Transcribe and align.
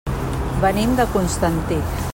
Venim 0.63 0.95
de 1.01 1.05
Constantí. 1.17 1.83